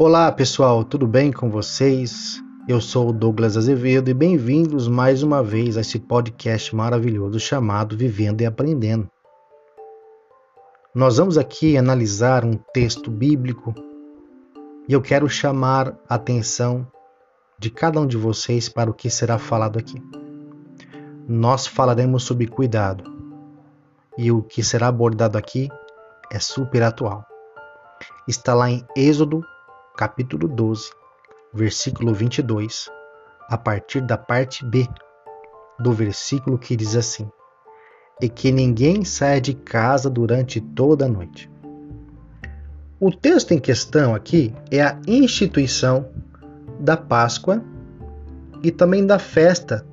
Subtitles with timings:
[0.00, 2.40] Olá pessoal, tudo bem com vocês?
[2.68, 7.96] Eu sou o Douglas Azevedo e bem-vindos mais uma vez a esse podcast maravilhoso chamado
[7.96, 9.10] Vivendo e Aprendendo.
[10.94, 13.74] Nós vamos aqui analisar um texto bíblico
[14.88, 16.86] e eu quero chamar a atenção
[17.58, 20.00] de cada um de vocês para o que será falado aqui.
[21.26, 23.02] Nós falaremos sobre cuidado
[24.16, 25.68] e o que será abordado aqui
[26.30, 27.26] é super atual.
[28.28, 29.42] Está lá em Êxodo,
[29.98, 30.92] capítulo 12,
[31.52, 32.88] versículo 22,
[33.48, 34.86] a partir da parte B
[35.76, 37.28] do versículo que diz assim:
[38.22, 41.50] E que ninguém saia de casa durante toda a noite.
[43.00, 46.08] O texto em questão aqui é a instituição
[46.78, 47.60] da Páscoa
[48.62, 49.84] e também da festa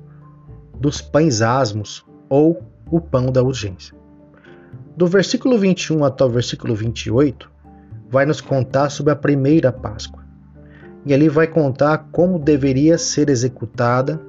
[0.78, 2.62] dos pães asmos ou
[2.92, 3.92] o pão da urgência.
[4.96, 7.55] Do versículo 21 até o versículo 28,
[8.10, 10.24] vai nos contar sobre a primeira Páscoa.
[11.04, 14.20] E ali vai contar como deveria ser executada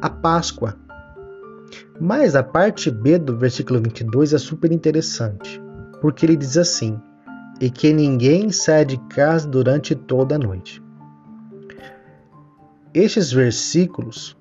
[0.00, 0.74] a Páscoa.
[2.00, 5.60] Mas a parte B do versículo 22 é super interessante,
[6.00, 6.98] porque ele diz assim:
[7.60, 10.82] e que ninguém saia de casa durante toda a noite.
[12.94, 14.36] Estes versículos,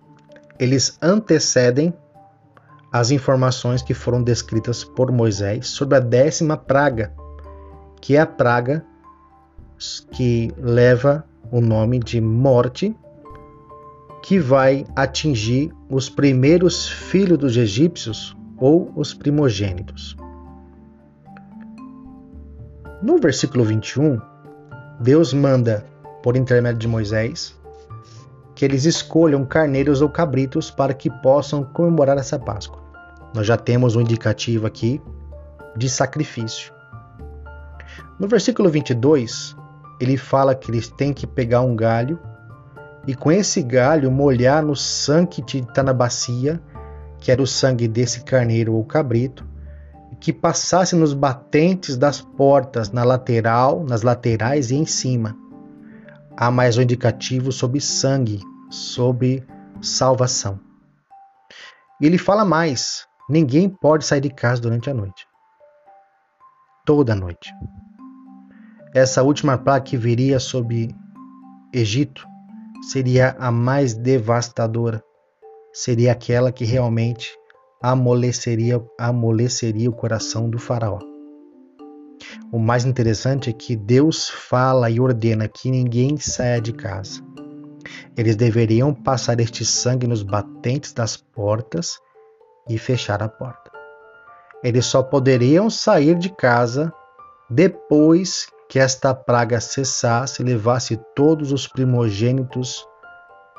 [0.60, 1.94] eles antecedem
[2.92, 7.14] as informações que foram descritas por Moisés sobre a décima praga,
[8.02, 8.86] que é a praga
[10.12, 12.96] que leva o nome de morte,
[14.24, 20.18] que vai atingir os primeiros filhos dos egípcios ou os primogênitos.
[23.02, 24.20] No versículo 21,
[25.00, 25.86] Deus manda,
[26.24, 27.56] por intermédio de Moisés,
[28.56, 32.82] que eles escolham carneiros ou cabritos para que possam comemorar essa Páscoa.
[33.34, 35.00] Nós já temos um indicativo aqui
[35.76, 36.77] de sacrifício.
[38.20, 39.56] No versículo 22,
[40.00, 42.20] ele fala que eles têm que pegar um galho
[43.06, 46.62] e com esse galho molhar no sangue que está na bacia,
[47.20, 49.46] que era o sangue desse carneiro ou cabrito,
[50.20, 55.38] que passasse nos batentes das portas, na lateral, nas laterais e em cima.
[56.36, 59.46] Há mais um indicativo sobre sangue, sobre
[59.80, 60.60] salvação.
[62.02, 65.28] Ele fala mais: ninguém pode sair de casa durante a noite.
[66.84, 67.54] Toda noite.
[68.98, 70.90] Essa última plaga que viria sobre
[71.72, 72.28] Egito
[72.92, 75.04] seria a mais devastadora.
[75.72, 77.30] Seria aquela que realmente
[77.80, 80.98] amoleceria, amoleceria o coração do faraó.
[82.52, 87.22] O mais interessante é que Deus fala e ordena que ninguém saia de casa.
[88.18, 92.00] Eles deveriam passar este sangue nos batentes das portas
[92.68, 93.70] e fechar a porta.
[94.64, 96.92] Eles só poderiam sair de casa
[97.48, 102.86] depois que esta praga cessasse e levasse todos os primogênitos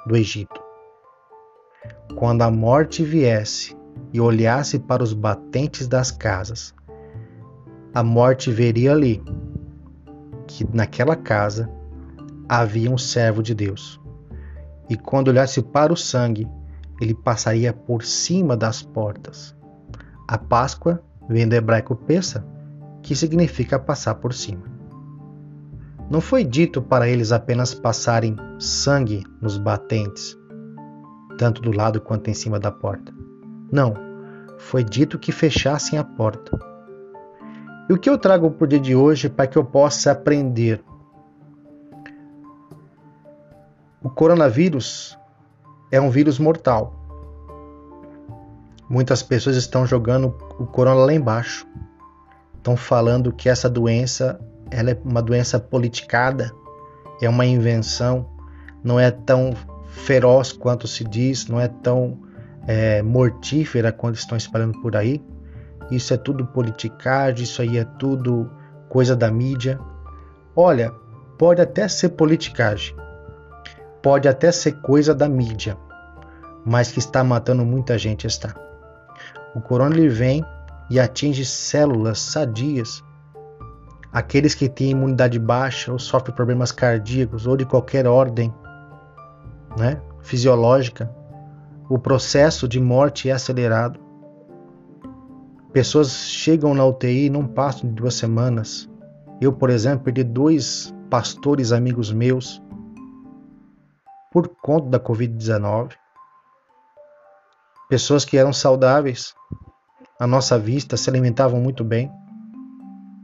[0.06, 0.60] do Egito.
[2.14, 3.76] Quando a morte viesse
[4.12, 6.74] e olhasse para os batentes das casas,
[7.94, 9.22] a morte veria ali
[10.46, 11.70] que naquela casa
[12.48, 14.00] havia um servo de Deus.
[14.88, 16.48] E quando olhasse para o sangue,
[17.00, 19.54] ele passaria por cima das portas.
[20.26, 22.44] A Páscoa vem do hebraico peça,
[23.02, 24.77] que significa passar por cima.
[26.10, 30.38] Não foi dito para eles apenas passarem sangue nos batentes,
[31.36, 33.12] tanto do lado quanto em cima da porta.
[33.70, 33.94] Não,
[34.56, 36.58] foi dito que fechassem a porta.
[37.90, 40.82] E o que eu trago para o dia de hoje para que eu possa aprender?
[44.02, 45.18] O coronavírus
[45.90, 46.94] é um vírus mortal.
[48.88, 51.66] Muitas pessoas estão jogando o corona lá embaixo.
[52.56, 54.40] Estão falando que essa doença
[54.70, 56.52] ela é uma doença politicada,
[57.20, 58.28] é uma invenção,
[58.82, 59.54] não é tão
[59.88, 62.18] feroz quanto se diz, não é tão
[62.66, 65.22] é, mortífera quando estão espalhando por aí.
[65.90, 68.50] Isso é tudo politicagem, isso aí é tudo
[68.88, 69.78] coisa da mídia.
[70.54, 70.92] Olha,
[71.38, 72.94] pode até ser politicagem,
[74.02, 75.76] pode até ser coisa da mídia,
[76.64, 78.54] mas que está matando muita gente está.
[79.54, 80.44] O corona ele vem
[80.90, 83.02] e atinge células sadias.
[84.12, 88.52] Aqueles que têm imunidade baixa ou sofrem problemas cardíacos ou de qualquer ordem,
[89.76, 91.14] né, fisiológica,
[91.88, 94.00] o processo de morte é acelerado.
[95.72, 98.88] Pessoas chegam na UTI e não passam de duas semanas.
[99.40, 102.62] Eu, por exemplo, perdi dois pastores amigos meus
[104.30, 105.92] por conta da Covid-19.
[107.88, 109.34] Pessoas que eram saudáveis,
[110.20, 112.10] à nossa vista, se alimentavam muito bem,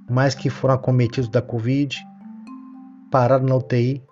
[0.08, 1.96] mas que foram acometidos da Covid,
[3.10, 4.04] pararam na UTI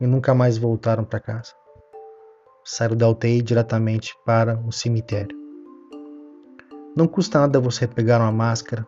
[0.00, 1.52] e nunca mais voltaram para casa.
[2.64, 5.36] Saíram da UTI diretamente para o cemitério.
[6.96, 8.86] Não custa nada você pegar uma máscara,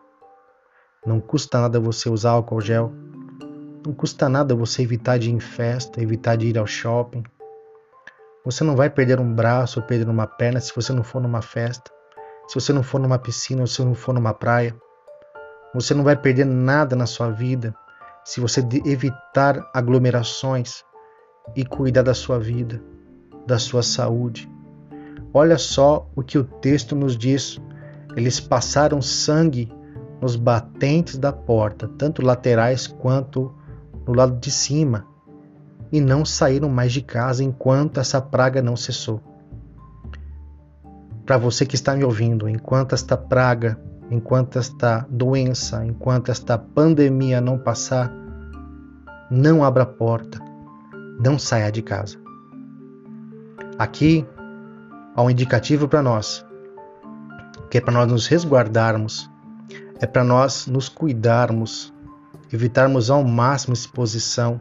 [1.05, 2.93] não custa nada você usar álcool gel,
[3.85, 7.23] não custa nada você evitar de ir em festa, evitar de ir ao shopping.
[8.45, 11.43] Você não vai perder um braço ou perder uma perna se você não for numa
[11.43, 11.91] festa,
[12.49, 14.75] se você não for numa piscina ou se não for numa praia.
[15.77, 17.75] Você não vai perder nada na sua vida
[18.25, 20.83] se você evitar aglomerações
[21.55, 22.83] e cuidar da sua vida,
[23.47, 24.51] da sua saúde.
[25.35, 27.61] Olha só o que o texto nos diz.
[28.17, 29.71] Eles passaram sangue
[30.19, 33.55] nos batentes da porta, tanto laterais quanto
[34.07, 35.05] no lado de cima,
[35.93, 39.21] e não saíram mais de casa enquanto essa praga não cessou.
[41.27, 43.79] Para você que está me ouvindo, enquanto esta praga
[44.11, 48.13] enquanto esta doença, enquanto esta pandemia não passar,
[49.31, 50.39] não abra a porta,
[51.19, 52.19] não saia de casa.
[53.79, 54.27] Aqui
[55.15, 56.47] há um indicativo para nós,
[57.71, 59.31] que é para nós nos resguardarmos,
[60.01, 61.93] é para nós nos cuidarmos,
[62.53, 64.61] evitarmos ao máximo exposição,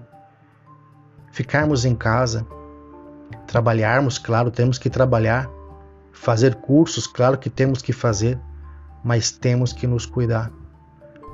[1.32, 2.46] ficarmos em casa,
[3.46, 5.50] trabalharmos, claro, temos que trabalhar,
[6.12, 8.40] fazer cursos, claro que temos que fazer
[9.06, 10.52] mas temos que nos cuidar.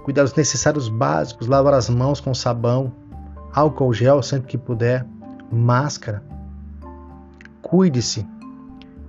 [0.03, 2.91] Cuidar dos necessários básicos, lavar as mãos com sabão,
[3.53, 5.07] álcool gel sempre que puder,
[5.49, 6.21] máscara.
[7.61, 8.27] Cuide-se.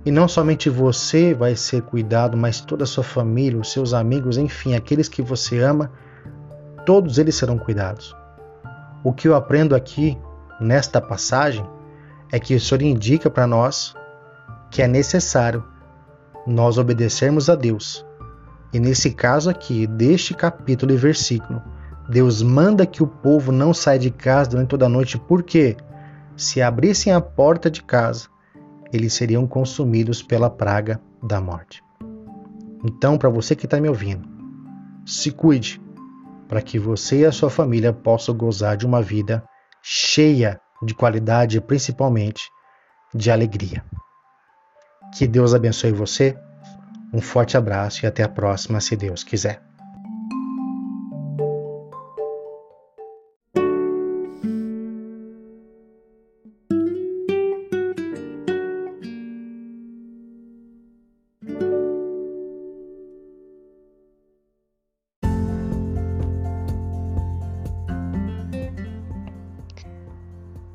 [0.05, 4.37] E não somente você vai ser cuidado, mas toda a sua família, os seus amigos,
[4.37, 5.91] enfim, aqueles que você ama,
[6.85, 8.15] todos eles serão cuidados.
[9.03, 10.17] O que eu aprendo aqui
[10.61, 11.65] nesta passagem
[12.31, 13.93] é que o Senhor indica para nós
[14.71, 15.65] que é necessário
[16.47, 18.05] nós obedecermos a Deus
[18.73, 21.61] e nesse caso aqui, deste capítulo e versículo,
[22.09, 25.77] Deus manda que o povo não saia de casa durante toda a noite, porque
[26.35, 28.27] se abrissem a porta de casa,
[28.91, 31.83] eles seriam consumidos pela praga da morte.
[32.83, 34.27] Então, para você que está me ouvindo,
[35.05, 35.79] se cuide
[36.47, 39.43] para que você e a sua família possam gozar de uma vida
[39.81, 42.43] cheia de qualidade e principalmente
[43.13, 43.83] de alegria.
[45.15, 46.35] Que Deus abençoe você
[47.13, 49.61] um forte abraço e até a próxima, se Deus quiser.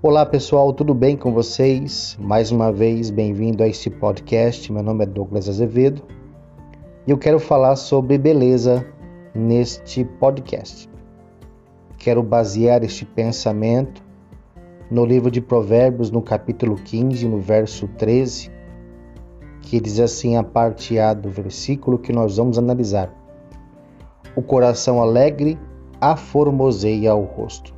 [0.00, 2.16] Olá pessoal, tudo bem com vocês?
[2.20, 4.72] Mais uma vez, bem-vindo a este podcast.
[4.72, 6.02] Meu nome é Douglas Azevedo
[7.08, 8.86] e eu quero falar sobre beleza
[9.34, 10.90] neste podcast.
[11.96, 14.02] Quero basear este pensamento
[14.90, 18.50] no livro de Provérbios, no capítulo 15, no verso 13,
[19.62, 23.10] que diz assim a parte A do versículo que nós vamos analisar.
[24.36, 25.58] O coração alegre
[25.98, 27.74] aformoseia o rosto.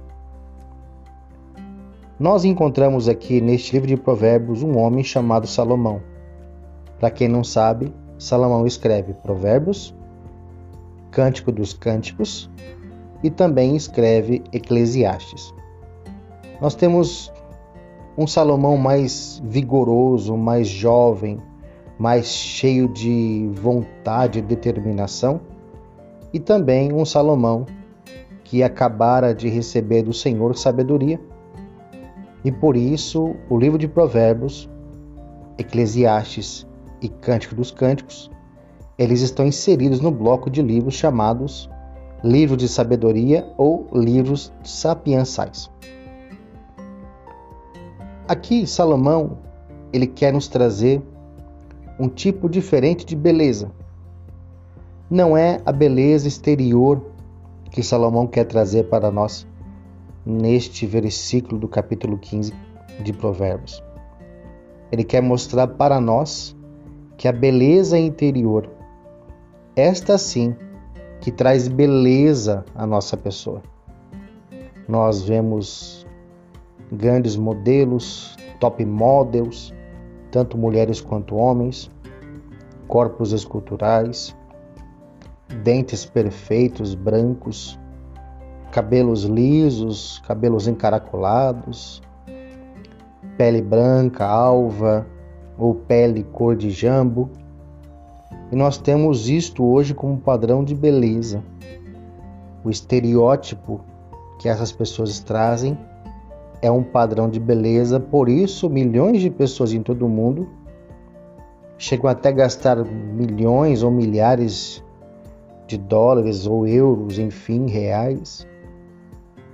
[2.18, 6.02] Nós encontramos aqui neste livro de Provérbios um homem chamado Salomão.
[6.98, 9.94] Para quem não sabe, Salomão escreve Provérbios,
[11.10, 12.50] Cântico dos Cânticos
[13.22, 15.54] e também escreve Eclesiastes.
[16.60, 17.32] Nós temos
[18.18, 21.38] um Salomão mais vigoroso, mais jovem,
[21.98, 25.40] mais cheio de vontade e determinação,
[26.30, 27.64] e também um Salomão
[28.44, 31.18] que acabara de receber do Senhor sabedoria,
[32.44, 34.68] e por isso o livro de Provérbios,
[35.56, 36.68] Eclesiastes
[37.00, 38.30] e Cântico dos Cânticos,
[38.98, 41.70] eles estão inseridos no bloco de livros chamados
[42.22, 45.70] Livros de Sabedoria ou Livros Sapiensais.
[48.28, 49.38] Aqui Salomão,
[49.92, 51.02] ele quer nos trazer
[51.98, 53.72] um tipo diferente de beleza.
[55.08, 57.02] Não é a beleza exterior
[57.70, 59.46] que Salomão quer trazer para nós
[60.24, 62.52] neste versículo do capítulo 15
[63.02, 63.82] de Provérbios.
[64.92, 66.54] Ele quer mostrar para nós
[67.20, 68.66] que a beleza interior,
[69.76, 70.56] esta sim,
[71.20, 73.60] que traz beleza à nossa pessoa.
[74.88, 76.06] Nós vemos
[76.90, 79.70] grandes modelos, top models,
[80.30, 81.90] tanto mulheres quanto homens,
[82.88, 84.34] corpos esculturais,
[85.62, 87.78] dentes perfeitos, brancos,
[88.72, 92.00] cabelos lisos, cabelos encaracolados,
[93.36, 95.06] pele branca, alva,
[95.60, 97.30] ou pele cor de jambo.
[98.50, 101.42] E nós temos isto hoje como padrão de beleza.
[102.64, 103.80] O estereótipo
[104.40, 105.78] que essas pessoas trazem
[106.62, 110.48] é um padrão de beleza, por isso milhões de pessoas em todo o mundo
[111.80, 114.84] chegam até a gastar milhões ou milhares
[115.66, 118.46] de dólares ou euros, enfim, reais,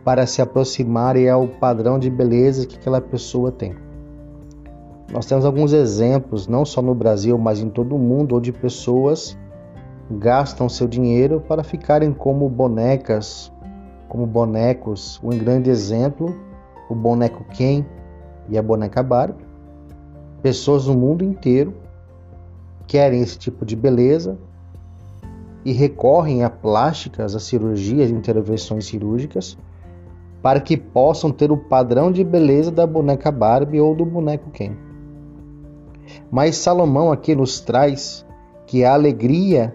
[0.05, 3.77] para se aproximarem ao padrão de beleza que aquela pessoa tem.
[5.13, 9.39] Nós temos alguns exemplos, não só no Brasil, mas em todo o mundo, onde pessoas
[10.11, 13.53] gastam seu dinheiro para ficarem como bonecas,
[14.09, 15.21] como bonecos.
[15.23, 16.35] Um grande exemplo,
[16.89, 17.85] o boneco Ken
[18.49, 19.45] e a boneca Barbie.
[20.43, 21.75] Pessoas no mundo inteiro
[22.87, 24.37] querem esse tipo de beleza
[25.65, 29.57] e recorrem a plásticas, a cirurgias, intervenções cirúrgicas
[30.43, 34.86] para que possam ter o padrão de beleza da boneca Barbie ou do boneco Ken.
[36.31, 38.25] Mas Salomão aqui nos traz
[38.67, 39.75] que a alegria,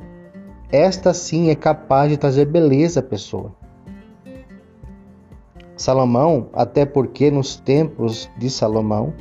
[0.71, 3.53] esta sim é capaz de trazer beleza à pessoa.
[5.75, 9.13] Salomão, até porque nos tempos de Salomão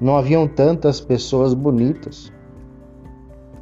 [0.00, 2.32] não haviam tantas pessoas bonitas,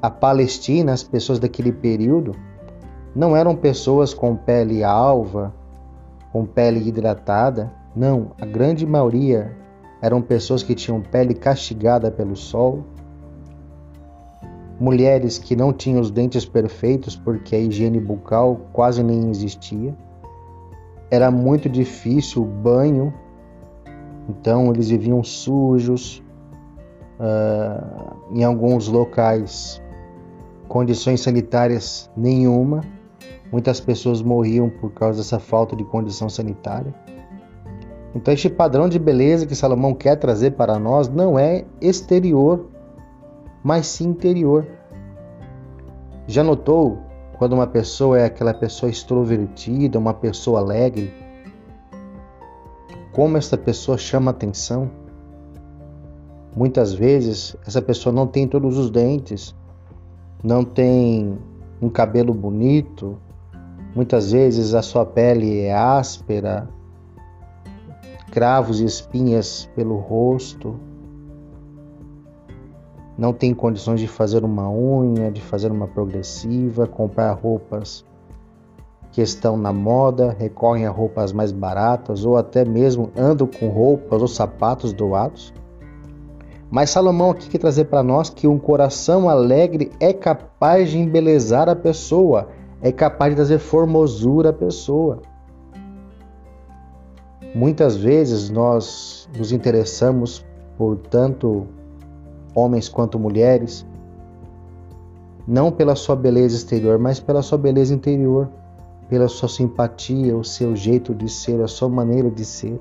[0.00, 2.34] a Palestina, as pessoas daquele período,
[3.14, 5.52] não eram pessoas com pele alva,
[6.32, 7.72] com pele hidratada.
[7.96, 9.56] Não, a grande maioria
[10.00, 12.84] eram pessoas que tinham pele castigada pelo sol,
[14.78, 19.96] mulheres que não tinham os dentes perfeitos porque a higiene bucal quase nem existia.
[21.10, 23.12] Era muito difícil o banho,
[24.28, 26.22] então eles viviam sujos.
[27.18, 29.82] Uh, em alguns locais
[30.68, 32.82] condições sanitárias nenhuma.
[33.50, 36.94] Muitas pessoas morriam por causa dessa falta de condição sanitária.
[38.18, 42.66] Então, este padrão de beleza que Salomão quer trazer para nós não é exterior,
[43.62, 44.66] mas sim interior.
[46.26, 46.98] Já notou
[47.38, 51.14] quando uma pessoa é aquela pessoa extrovertida, uma pessoa alegre?
[53.12, 54.90] Como essa pessoa chama atenção?
[56.56, 59.54] Muitas vezes essa pessoa não tem todos os dentes,
[60.42, 61.38] não tem
[61.80, 63.16] um cabelo bonito,
[63.94, 66.68] muitas vezes a sua pele é áspera,
[68.30, 70.78] cravos e espinhas pelo rosto,
[73.16, 78.04] não tem condições de fazer uma unha, de fazer uma progressiva, comprar roupas
[79.10, 84.22] que estão na moda, recorrem a roupas mais baratas ou até mesmo andam com roupas
[84.22, 85.52] ou sapatos doados.
[86.70, 91.68] Mas Salomão aqui quer trazer para nós que um coração alegre é capaz de embelezar
[91.68, 92.48] a pessoa,
[92.82, 95.22] é capaz de trazer formosura à pessoa.
[97.54, 100.44] Muitas vezes nós nos interessamos
[100.76, 101.66] por tanto
[102.54, 103.86] homens quanto mulheres,
[105.46, 108.48] não pela sua beleza exterior, mas pela sua beleza interior,
[109.08, 112.78] pela sua simpatia, o seu jeito de ser, a sua maneira de ser.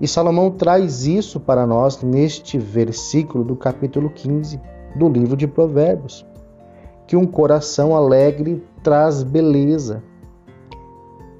[0.00, 4.58] E Salomão traz isso para nós neste versículo do capítulo 15
[4.96, 6.26] do livro de Provérbios,
[7.06, 10.02] que um coração alegre traz beleza,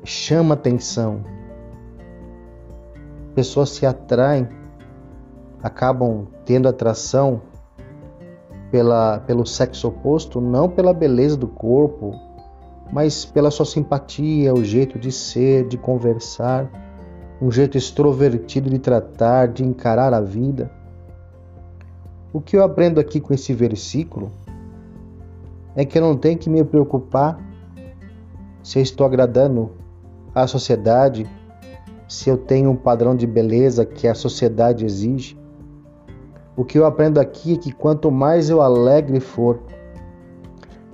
[0.05, 1.34] chama atenção.
[3.35, 4.49] Pessoas se atraem,
[5.63, 7.43] acabam tendo atração
[8.71, 12.15] pela, pelo sexo oposto, não pela beleza do corpo,
[12.93, 16.71] mas pela sua simpatia, o jeito de ser, de conversar
[17.41, 20.71] um jeito extrovertido de tratar, de encarar a vida.
[22.33, 24.31] O que eu aprendo aqui com esse versículo
[25.77, 27.39] é que eu não tenho que me preocupar
[28.63, 29.73] se eu estou agradando
[30.35, 31.29] à sociedade,
[32.09, 35.39] se eu tenho um padrão de beleza que a sociedade exige.
[36.57, 39.61] O que eu aprendo aqui é que quanto mais eu alegre for,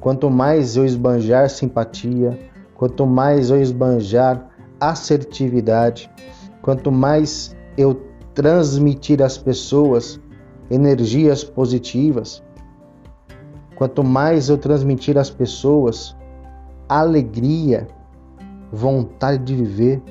[0.00, 2.38] quanto mais eu esbanjar simpatia,
[2.75, 4.49] quanto mais eu esbanjar
[4.81, 6.11] assertividade,
[6.62, 8.00] quanto mais eu
[8.35, 10.19] transmitir às pessoas
[10.71, 12.43] energias positivas,
[13.76, 16.17] quanto mais eu transmitir às pessoas
[16.88, 17.87] alegria,
[18.73, 20.02] vontade de viver,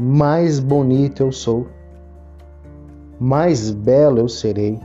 [0.00, 1.66] mais bonito eu sou,
[3.20, 4.80] mais belo eu serei.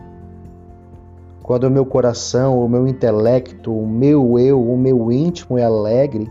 [1.41, 6.29] Quando o meu coração, o meu intelecto, o meu eu, o meu íntimo é alegre,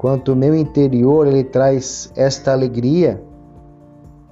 [0.00, 3.22] Quanto o meu interior ele traz esta alegria,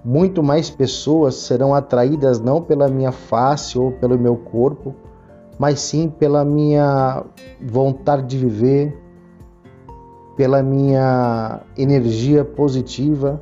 [0.02, 4.94] muito mais pessoas serão atraídas não pela minha face ou pelo meu corpo,
[5.58, 7.22] mas sim pela minha
[7.60, 8.98] vontade de viver,
[10.38, 13.38] pela minha energia positiva,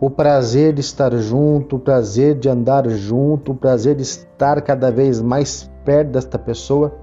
[0.00, 4.90] o prazer de estar junto, o prazer de andar junto, o prazer de estar cada
[4.90, 6.94] vez mais perto desta pessoa.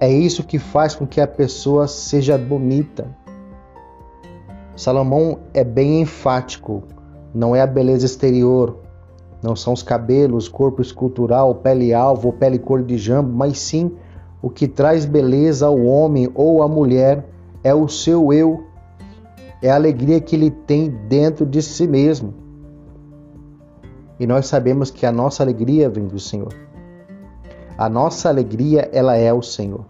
[0.00, 3.06] É isso que faz com que a pessoa seja bonita.
[4.74, 6.82] Salomão é bem enfático,
[7.32, 8.80] não é a beleza exterior,
[9.40, 13.96] não são os cabelos, corpo escultural, pele alvo pele cor de jambo, mas sim
[14.42, 17.24] o que traz beleza ao homem ou à mulher
[17.62, 18.64] é o seu eu,
[19.66, 22.32] é a alegria que ele tem dentro de si mesmo.
[24.18, 26.54] E nós sabemos que a nossa alegria vem do Senhor.
[27.76, 29.84] A nossa alegria, ela é o Senhor.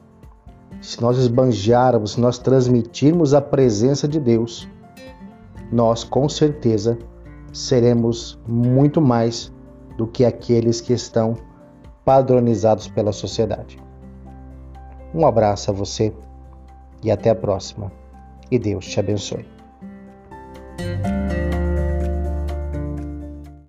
[0.80, 4.66] Se nós esbanjarmos, se nós transmitirmos a presença de Deus,
[5.70, 6.98] nós com certeza
[7.52, 9.52] seremos muito mais
[9.98, 11.34] do que aqueles que estão
[12.02, 13.78] padronizados pela sociedade.
[15.14, 16.14] Um abraço a você
[17.02, 17.92] e até a próxima.
[18.50, 19.55] E Deus te abençoe.
[20.78, 21.15] thank you